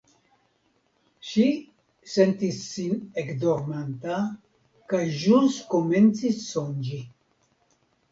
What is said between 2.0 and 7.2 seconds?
sentis sin ekdormanta, kaj ĵus komencis sonĝi.